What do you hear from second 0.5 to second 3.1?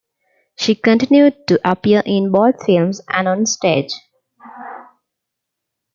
She continued to appear in both films